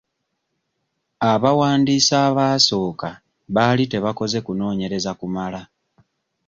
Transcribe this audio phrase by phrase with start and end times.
[1.31, 3.09] Abawandiisi abaasooka
[3.55, 5.61] baali tebakoze kunoonyereza kumala.